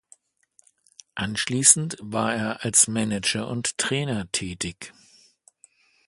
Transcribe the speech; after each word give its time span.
Anschließend 1.13 1.95
war 2.01 2.33
er 2.33 2.63
als 2.63 2.87
Manager 2.87 3.47
und 3.47 3.77
Trainer 3.77 4.31
tätig. 4.31 4.93